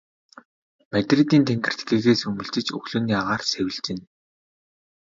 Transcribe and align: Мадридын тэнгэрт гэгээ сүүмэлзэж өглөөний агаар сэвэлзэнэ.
Мадридын 0.91 1.43
тэнгэрт 1.47 1.79
гэгээ 1.87 2.15
сүүмэлзэж 2.19 2.67
өглөөний 2.77 3.17
агаар 3.21 3.41
сэвэлзэнэ. 3.51 4.03